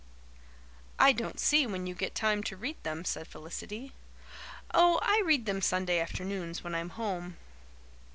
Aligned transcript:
"I 0.97 1.11
don't 1.11 1.39
see 1.39 1.67
when 1.67 1.85
you 1.85 1.93
get 1.93 2.15
time 2.15 2.41
to 2.45 2.57
read 2.57 2.81
them," 2.81 3.05
said 3.05 3.27
Felicity. 3.27 3.93
"Oh, 4.73 4.97
I 5.03 5.21
read 5.23 5.45
them 5.45 5.61
Sunday 5.61 5.99
afternoons 5.99 6.63
when 6.63 6.73
I'm 6.73 6.89
home." 6.89 7.37